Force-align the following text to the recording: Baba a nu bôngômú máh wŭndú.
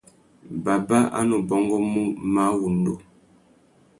Baba 0.63 0.99
a 1.17 1.19
nu 1.27 1.37
bôngômú 1.47 2.03
máh 2.33 2.53
wŭndú. 2.61 2.93